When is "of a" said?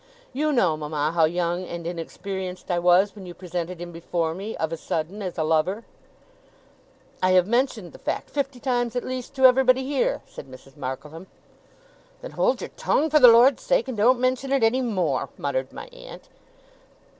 4.57-4.75